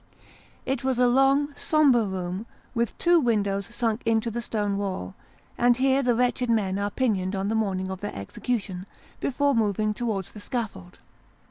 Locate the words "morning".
7.53-7.91